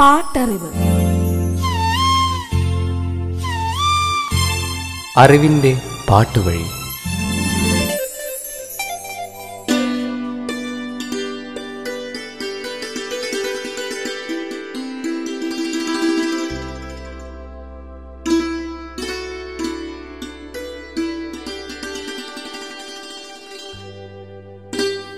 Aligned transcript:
പാട്ടറിവ്. 0.00 0.70
അറിവിന്റെ 5.16 5.80
പാട്ടുവഴി. 6.08 6.64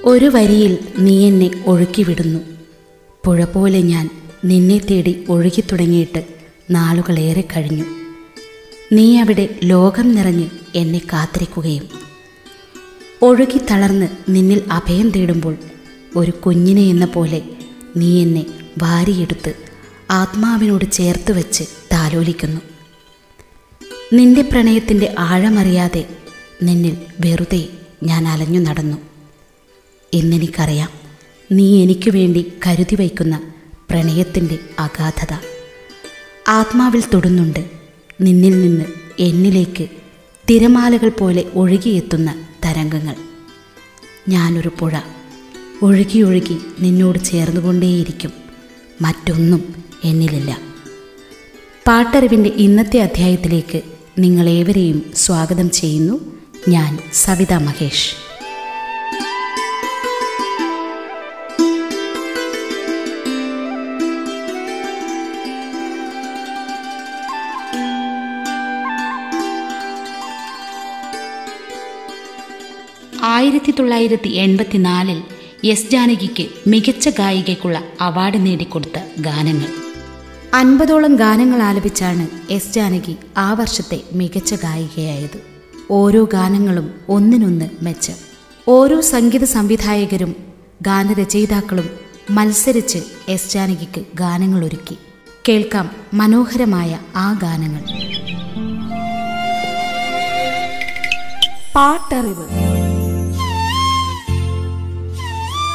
ഒരു 0.04 0.24
വരിയിൽ 0.24 0.88
നീ 0.98 1.28
എന്നെ 1.28 1.50
ഒഴുക്കിവിടുന്നു. 1.66 2.38
പുഴ 3.24 3.44
പോലെ 3.44 3.80
ഞാൻ 3.80 4.27
നിന്നെ 4.44 4.78
തേടി 4.78 5.24
ഒഴുകി 5.28 5.60
തുടങ്ങിയിട്ട് 5.60 6.26
നാളുകളേറെ 6.70 7.40
കഴിഞ്ഞു. 7.40 7.84
നീ 8.92 9.16
അവിടെ 9.16 9.58
ലോകം 9.62 10.14
നിറഞ്ഞ് 10.14 10.48
എന്നെ 10.74 10.98
കാത്തിരിക്കുകയും 10.98 11.88
ഒഴുകി 13.22 13.60
തളർന്ന് 13.70 14.08
നിന്നിൽ 14.28 14.62
അഭയം 14.70 15.10
തേടുമ്പോൾ 15.10 15.56
ഒരു 16.16 16.30
കുഞ്ഞിനെ 16.30 16.82
എന്ന 16.82 17.04
പോലെ 17.04 17.42
നീ 17.96 18.22
എന്നെ 18.22 18.46
വാരിയെടുത്ത് 18.82 19.54
ആത്മാവിനോട് 20.10 20.92
ചേർത്ത് 20.92 21.32
വെച്ച് 21.32 21.64
താലോലിക്കുന്നു. 21.92 22.60
നിന്റെ 24.12 24.42
പ്രണയത്തിന്റെ 24.42 25.14
ആഴമറിയാതെ 25.18 26.06
നിന്നിൽ 26.62 26.96
വെറുതെ 27.20 27.68
ഞാൻ 28.02 28.28
അലഞ്ഞു 28.28 28.60
നടന്നു. 28.60 28.96
എന്നെനിക്കറിയാം 30.14 30.88
നീ 31.52 31.82
എനിക്ക് 31.82 32.10
വേണ്ടി 32.10 32.52
കരുതി 32.66 32.94
വയ്ക്കുന്ന 32.94 33.57
പ്രണയത്തിന്റെ 33.90 34.58
അഗാധത. 34.78 35.36
ആത്മാവിൽ 36.48 37.02
തൊടുന്നുണ്ട് 37.14 37.64
നിന്നിൽ 38.20 38.62
നിന്ന് 38.62 38.84
എന്നിലേക്ക് 39.18 39.88
തിരമാലകൾ 40.50 41.08
പോലെ 41.08 41.44
ഒഴുകിയെത്തുന്ന 41.54 42.48
തരംഗങ്ങൾ. 42.64 43.14
ഞാനൊരു 44.28 44.70
പുഴ. 44.80 45.00
ഒഴുകിയൊഴുകി 45.82 46.22
ഒഴുകി 46.22 46.58
നിന്നോട് 46.80 47.24
ചേർന്നുകൊണ്ടേയിരിക്കും. 47.24 48.32
മറ്റൊന്നും 49.00 49.84
എന്നിലില്ല. 50.04 50.58
പാട്ടറിവിന്റെ 51.86 52.48
ഇന്നത്തെ 52.48 53.00
അധ്യായത്തിലേക്ക് 53.00 53.82
നിങ്ങളേവരെയും 54.18 55.10
സ്വാഗതം 55.16 55.70
ചെയ്യുന്നു 55.70 56.38
ഞാൻ 56.68 56.98
സവിതാ 57.12 57.58
മഹേഷ്. 57.58 58.27
ആയിരത്തി 73.38 73.70
തൊള്ളായിരത്തി 73.70 74.28
എൺപത്തിനാലിൽ 74.28 75.22
എസ് 75.64 75.90
ജാനകിക്ക് 75.90 76.48
മികച്ച 76.66 77.08
ഗായികയ്ക്കുള്ള 77.08 77.82
അവാർഡ് 78.00 78.46
നേടിക്കൊടുത്ത 78.46 79.20
ഗാനങ്ങൾ. 79.20 79.66
അൻപതോളം 80.54 81.16
ഗാനങ്ങൾ 81.16 81.62
ആലപിച്ചാണ് 81.62 82.28
എസ് 82.50 82.72
ജാനകി 82.72 83.16
ആ 83.36 83.52
വർഷത്തെ 83.52 84.00
മികച്ച 84.12 84.54
ഗായികയായത്. 84.54 85.40
ഓരോ 85.90 86.28
ഗാനങ്ങളും 86.32 86.94
ഒന്നിനൊന്ന് 87.08 87.70
മെച്ചം. 87.82 88.14
ഓരോ 88.68 89.00
സംഗീത 89.00 89.44
സംവിധായകരും 89.44 90.36
ഗാനരചയിതാക്കളും 90.82 91.90
മത്സരിച്ച് 92.30 92.98
എസ് 93.28 93.52
ജാനകിക്ക് 93.52 94.04
ഗാനങ്ങൾ 94.14 94.64
ഒരുക്കി 94.64 94.98
കേൾക്കാം 95.48 95.90
മനോഹരമായ 96.14 96.98
ആ 97.16 97.32
ഗാനങ്ങൾ. 97.32 97.82
പാട്ടറിവ്. 101.74 102.67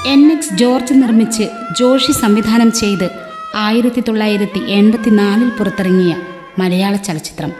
എൻ 0.07 0.31
എക്സ് 0.31 0.53
ജോർജ് 0.53 0.93
നിർമ്മിച്ച് 0.93 1.43
ജോഷി 1.79 2.11
സംവിധാനം 2.11 2.71
ചെയ്ത് 2.71 3.09
ആയിരത്തി 3.55 4.01
തൊള്ളായിരത്തി 4.01 4.59
എൺപത്തിനാലിൽ 4.59 5.49
പുറത്തിറങ്ങിയ 5.49 6.15
മലയാള 6.59 6.95
ചലച്ചിത്രം. 6.95 7.51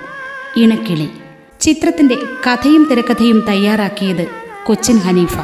ഇണക്കിളി. 0.56 1.10
ചിത്രത്തിന്റെ 1.62 2.16
കഥയും 2.48 2.88
തിരക്കഥയും 2.92 3.46
തയ്യാറാക്കിയത് 3.50 4.28
കൊച്ചിൻ 4.66 4.98
ഹനീഫ. 4.98 5.38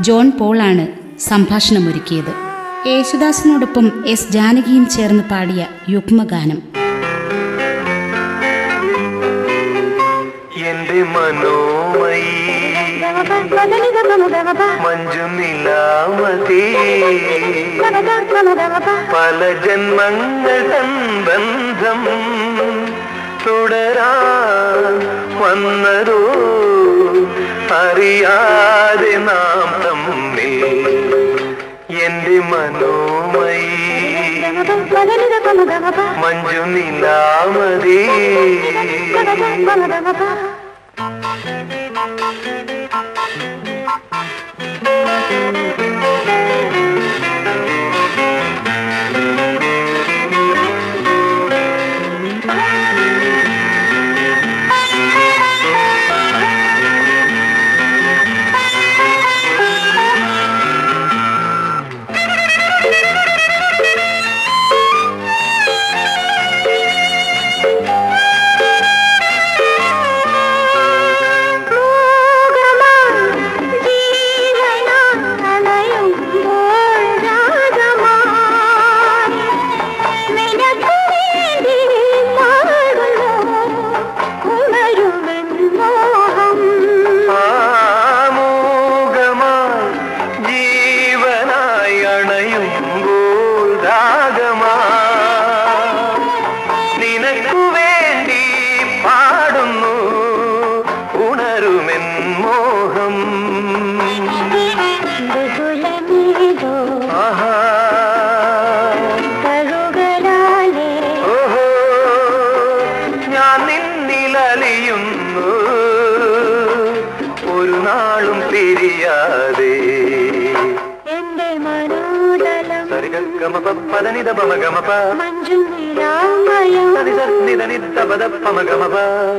ജോൺ 0.00 0.32
പോളാണ് 0.40 0.86
സംഭാഷണമൊരുക്കിയത്. 1.20 2.34
യേശുദാസിനോടൊപ്പം 2.86 4.04
എസ് 4.06 4.32
ജാനകിയും 4.32 4.88
ചേർന്ന് 4.88 5.22
പാടിയ 5.22 5.66
യുഗ്മഗാനം. 5.88 6.62
എന്റെ 10.66 11.02
മനോമയി 11.02 12.43
മഞ്ജു 14.84 15.24
നിലാമതി 15.36 16.62
പല 19.14 19.40
ജന്മങ്ങൾ 19.66 20.60
ബന്ധം 21.28 22.00
തുടരാൻ 23.46 24.94
വന്നതോ? 25.40 26.20
അറിയാതെ 27.76 29.14
നാം 29.18 29.68
തമ്മിൽ 29.84 30.54
എന്റെ 32.00 32.38
മനോമയി. 32.50 33.70
മഞ്ജു 36.22 36.62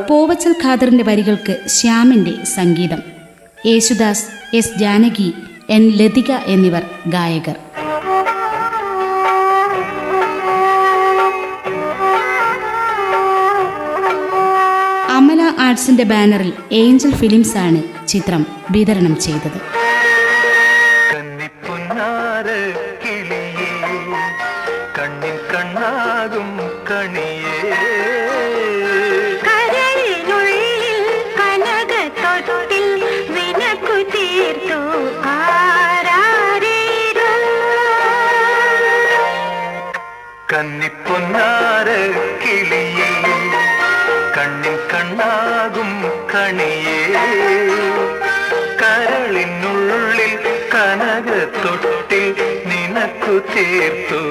പൂവച്ചൽ 0.08 0.56
ഖാദറിന്റെ 0.64 1.04
വരികൾക്ക് 1.04 1.68
ശ്യാമിന്റെ 1.68 2.46
സംഗീതം. 2.46 3.00
യേശുദാസ് 3.66 4.56
എസ് 4.56 4.80
ജാനകി 4.80 5.34
എൻ 5.70 5.90
ലതിക 5.90 6.32
എന്നിവർ 6.32 6.84
ഗായകർ. 7.08 7.56
അമല 15.10 15.54
ആർട്സിന്റെ 15.60 16.04
ബാനറിൽ 16.04 16.54
ഏഞ്ചൽ 16.72 17.16
ഫിലിംസ് 17.16 17.58
ആണ് 17.58 18.08
ചിത്രം 18.08 18.46
വിതരണം 18.72 19.20
ചെയ്തത്. 19.20 19.75
നിനക്കു 53.56 54.25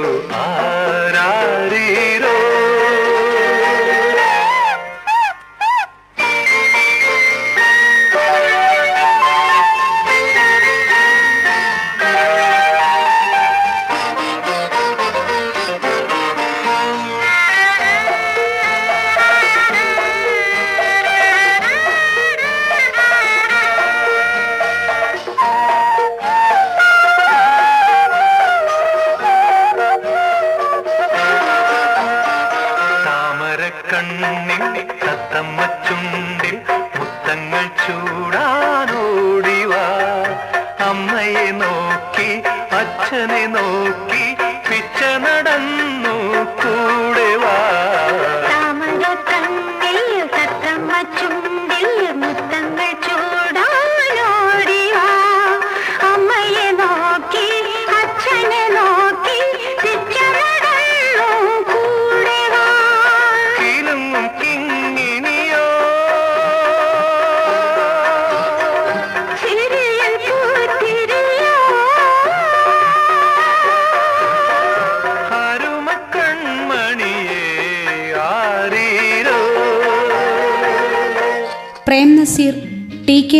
അച്ഛനെ 43.04 43.40
നോക്കി 43.46 44.22
പിച്ച 44.68 45.00
നടന്നു 45.24 45.83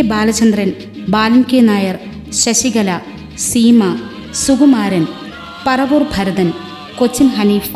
ബാലചന്ദ്രൻ 0.08 0.70
ബാലൻ 1.08 1.42
കെ 1.42 1.60
നായർ 1.60 1.96
ശശികല 2.42 2.90
സീമ 3.48 3.82
സുകുമാരൻ 4.44 5.04
പറവൂർ 5.66 6.02
ഭരതൻ 6.14 6.48
കൊച്ചിൻ 6.98 7.28
ഹനീഫ 7.36 7.72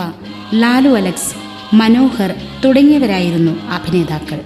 ലാലു 0.55 0.91
അലക്സ് 0.91 1.33
മനോഹർ 1.73 2.31
തുടങ്ങിയവരായിരുന്നു 2.65 3.53
അഭിനേതാക്കൾ. 3.77 4.39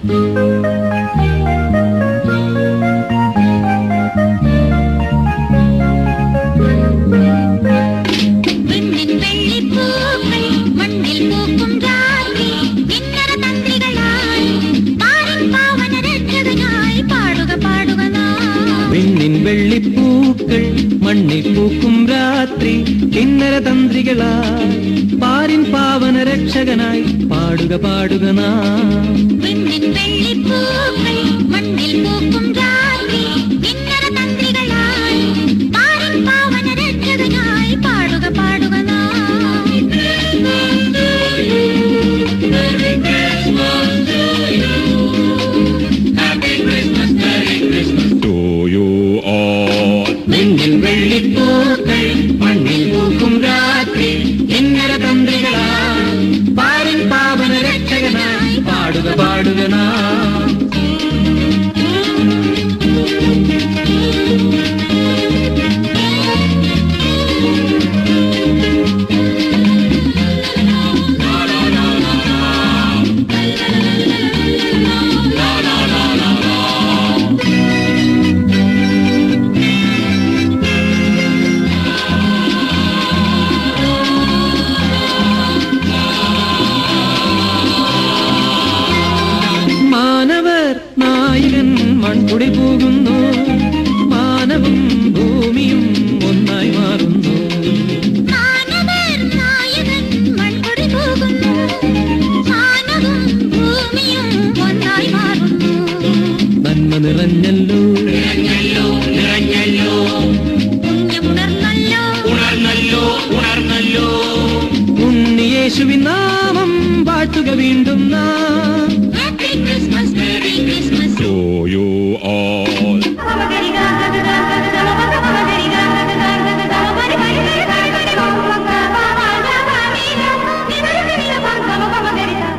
പാട്ടുക 117.33 117.51
വീണ്ടും 117.57 118.01
നാം. 118.09 118.89
Christmas 119.37 120.13
merry 120.19 120.53
Christmas 120.67 121.17
To 121.21 121.31
you 121.73 121.87
all. 122.31 123.01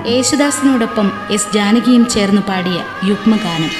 യേശുദാസിനോടൊപ്പം 0.09 1.07
S 1.31 1.53
ജാനകിയും 1.55 2.05
ചേർന്ന് 2.09 2.43
പാടിയ 2.43 2.79
യുഗ്മഗാനം. 3.09 3.71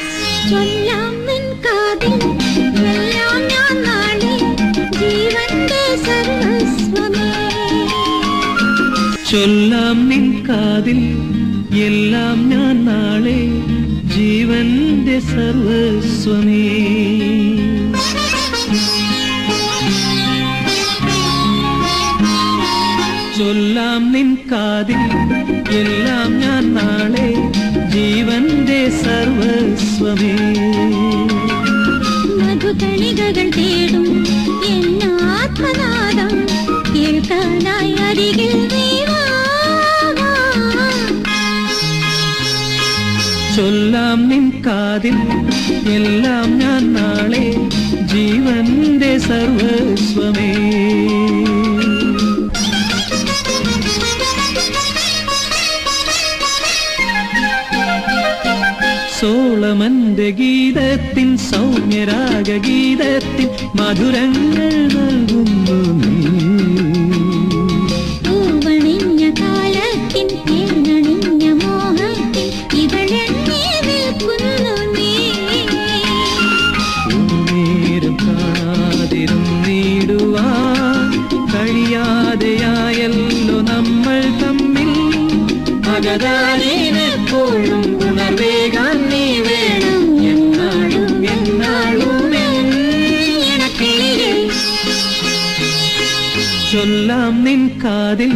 ചൊല്ലാം 9.35 10.09
നിൻ 10.09 10.47
കാതിൽ. 10.49 10.99
എല്ലാം 11.79 12.51
ഞാൻ 12.51 12.85
നാളെ 12.85 13.41
ജീവന്റെ 14.15 15.21
സർവസ്വമേ. 15.21 16.63
ചൊല്ലാം 23.39 24.13
നിൻ 24.13 24.37
കാതിൽ. 24.53 25.03
എല്ലാം 25.79 26.39
ഞാൻ 26.39 26.75
നാളെ 26.75 27.31
ജീവന്റെ 27.91 28.91
സർവസ്വമേ. 28.91 30.37
മധുകണികകൾ 32.39 33.51
തേടും 33.57 34.25
എന്നാത്മനാദം 34.67 36.47
കേൾക്കാനായി 36.95 37.93
അരികിൽ 37.93 38.84
ചൊല്ലാം 43.57 44.29
നിൻ 44.29 44.63
കാതിൽ. 44.67 45.17
എല്ലാം 45.93 46.59
ഞാൻ 46.59 46.93
നാളെ 46.93 47.47
ജീവന്റെ 48.07 49.19
സർവസ്വമേ. 49.19 50.51
സോളമന്റെ 59.21 60.31
ഗീതത്തിൻ 60.31 61.37
സൗമ്യരാഗ 61.37 62.57
ഗീതത്തിൻ 62.57 63.49
മധുരങ്ങൾ 63.75 64.71
നൽകുന്നു 64.97 66.14
അകതാനേനെപ്പോഴും 86.15 88.09
ഉണർവേകാൻ 88.09 89.09
നീ 89.09 89.39
വേണം. 89.39 90.25
എന്നാളും 90.25 91.25
ചൊല്ലാം 96.73 97.45
നിൻ 97.45 97.81
കാതിൽ 97.85 98.33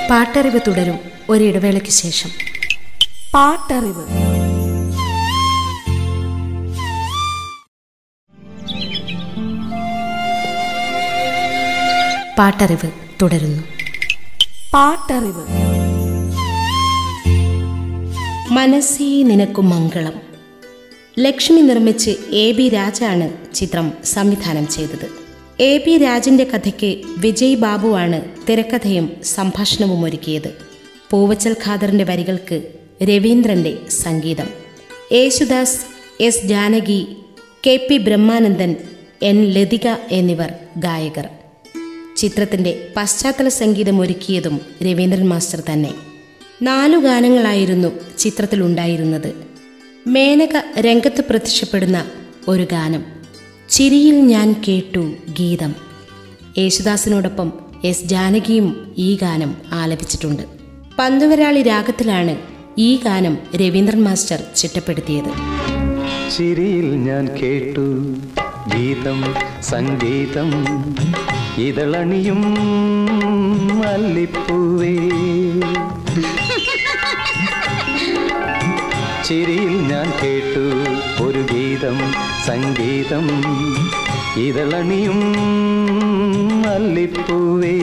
പാട്ടറിവ് 0.10 0.60
തുടരും 0.68 1.00
ഒരിടവേളയ്ക്ക് 1.30 1.90
ശേഷം. 1.90 2.30
പാട്ടറിവ്. 3.34 4.35
പാട്ടറിവ് 12.38 12.92
തുടരുന്നു. 13.22 13.64
പാട്ടറിവ്. 14.74 15.44
മനസ്സേ 18.52 19.24
നിനക്കു 19.24 19.62
മംഗളം. 19.62 20.14
ലക്ഷ്മി 21.20 21.62
നിർമ്മിച്ച് 21.62 22.12
എ 22.32 22.52
ബി 22.52 22.70
രാജാണ് 22.70 23.56
ചിത്രം 23.56 23.94
സംവിധാനം 24.04 24.68
ചെയ്തത്. 24.68 25.08
എ 25.60 25.78
പി 25.78 25.98
രാജിന്റെ 25.98 26.44
കഥയ്ക്ക് 26.44 27.02
വിജയ് 27.18 27.56
ബാബുവാണ് 27.56 28.22
തിരക്കഥയും 28.50 29.12
സംഭാഷണവും 29.24 30.06
ഒരുക്കിയത്. 30.06 30.58
പൂവച്ചൽ 31.12 31.56
ഖാദറിന്റെ 31.66 32.04
വരികൾക്ക് 32.04 32.62
രവീന്ദ്രന്റെ 33.04 33.78
സംഗീതം. 33.90 34.48
Yesudas 35.12 35.80
S 36.20 36.46
Janaki 36.46 37.08
K 37.68 37.88
P 37.90 37.98
Brahmanandan 37.98 38.76
N 39.24 39.46
Lathika 39.46 39.88
എന്നിവർ 40.12 40.54
ഗായകർ. 40.78 41.30
ചിത്രത്തിന്റെ 42.16 42.88
പശ്ചാത്തല 42.98 43.48
സംഗീതം 43.48 44.00
ഒരുക്കിയതും 44.02 44.62
രവീന്ദ്രൻ 44.84 45.28
മാസ്റ്റർ 45.30 45.64
തന്നെ. 45.72 45.94
നാലു 46.62 46.98
ഗാനങ്ങളായിരുന്നു 46.98 47.88
ചിത്രത്തിലുണ്ടായിരുന്നത് 48.18 49.34
മേനക 50.08 50.80
രംഗത്ത് 50.80 51.24
പ്രത്യക്ഷപ്പെടുന്ന 51.30 52.06
ഒരു 52.48 52.68
ഗാനം 52.72 53.04
ചിരിയിൽ 53.70 54.16
ഞാൻ 54.16 54.56
കേട്ടു 54.68 55.14
ഗീതം. 55.40 55.76
യേശുദാസിനോടൊപ്പം 56.58 57.54
എസ് 57.84 58.04
ജാനകിയും 58.04 58.96
ഈ 58.98 59.18
ഗാനം 59.22 59.58
ആലപിച്ചിട്ടുണ്ട്. 59.72 60.44
പന്തുവരാളി 61.00 61.62
രാഗത്തിലാണ് 61.62 62.38
ഈ 62.78 63.00
ഗാനം 63.06 63.38
രവീന്ദ്രൻ 63.56 64.04
മാസ്റ്റർ 64.04 64.44
ചിട്ടപ്പെടുത്തിയത്. 64.56 65.32
ചിരിയിൽ 66.38 66.96
ഞാൻ 66.96 67.28
കേട്ടു 67.28 67.86
ഗീതം 68.76 69.34
സംഗീതം. 69.62 70.50
ഇതളണിയും 71.58 72.42
മല്ലിപ്പൂവേ. 73.80 74.96
ചിരിയിൽ 79.24 79.78
ഞാൻ 79.88 80.14
കേട്ടു 80.24 80.66
ഒരു 81.24 81.42
ഗീതം 81.54 81.98
സംഗീതം. 82.46 83.28
ഇതളണിയും 84.38 85.20
മല്ലിപ്പൂവേ. 86.62 87.80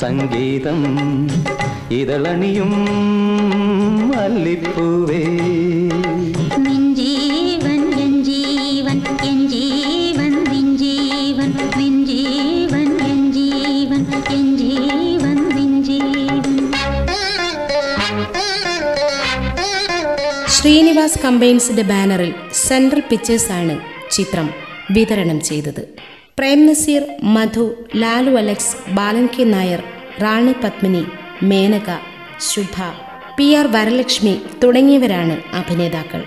സംഗീതം 0.00 0.80
ഇതളണിയും 1.90 2.72
മല്ലിപ്പൂവേ. 4.10 5.22
ശ്രീനിവാസ് 20.48 21.18
കമ്പൈൻസിന്റെ 21.24 21.82
ബാനറിൽ 21.82 22.34
സെൻട്രൽ 22.54 23.02
പിക്ചേഴ്സാണ് 23.10 23.80
ചിത്രം 24.10 24.50
വിതരണം 24.90 25.40
ചെയ്തത്. 25.40 26.05
Prem 26.38 26.60
Nazir 26.66 27.02
Madhu 27.34 27.62
Lalu 27.94 28.32
Alex 28.40 28.74
Balan 28.96 29.26
K 29.34 29.44
Nair 29.44 29.80
Rani 30.22 30.54
Padmini 30.62 31.00
Menaka 31.42 31.90
Shubha 32.48 32.76
P 33.36 33.46
R 33.54 33.66
Varalakshmi 33.66 34.34
തുടങ്ങിയവരാണ് 34.62 35.36
അഭിനേതാക്കൾ. 35.54 36.20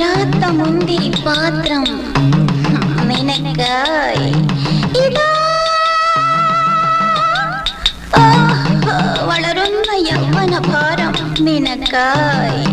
கராத்த 0.00 0.48
முந்திரி 0.56 1.08
பாத்திரம் 1.24 1.88
மினக்காய் 3.08 4.28
வளருன்ன 9.28 9.88
யவ்வன 10.08 10.60
பாரம் 10.68 11.18
மினக்காய் 11.40 12.67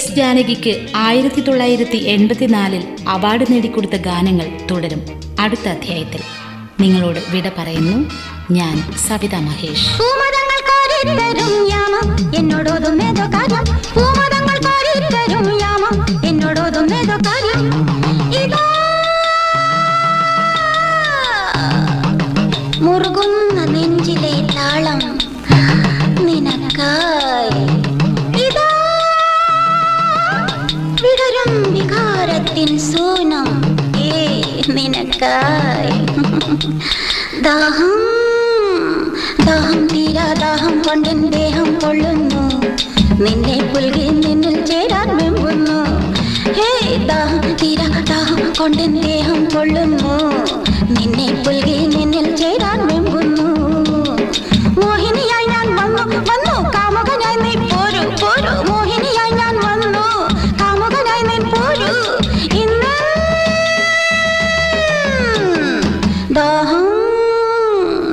എസ് 0.00 0.12
ജാനകിക്ക് 0.12 0.86
ആയിരത്തി 0.96 1.40
തൊള്ളായിരത്തി 1.40 1.96
എൺപത്തിനാലിൽ 1.96 2.96
അവാർഡ് 3.08 3.46
നേടിക്കൊടുത്ത 3.50 3.92
ഗാനങ്ങൾ 3.92 4.50
തുടരും 4.70 5.02
അടുത്ത 5.40 5.68
അധ്യായത്തിൽ. 5.68 6.20
നിങ്ങളോട് 6.80 7.18
വിട 7.30 7.52
പറയുന്നു 7.58 8.10
ഞാൻ 8.52 8.92
സവിത 9.08 9.34
മഹേഷ്. 9.34 9.98
പൂമരങ്ങൾ 9.98 10.50
ദാഹം 48.62 49.46
കൊള്ളുന്നു. 49.54 50.14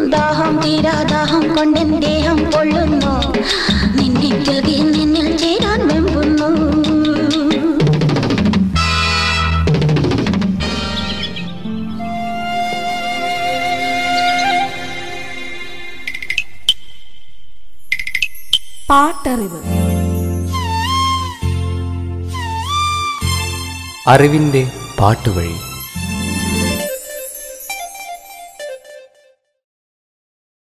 ദാഹം 0.10 0.62
തീരാ 0.64 1.04
ദാഹം 1.04 1.56
കൊണ്ടെൻ 1.56 2.00
ദേഹം 2.00 2.52
കൊള്ളുന്നു. 2.52 3.14
നിന്നെ 3.96 4.32
പുൽകി 4.46 4.87
പാട്ടറിവ് 19.38 19.60
അറിവിന്റെ 24.08 24.62
പാട്ടുവഴി. 25.00 25.58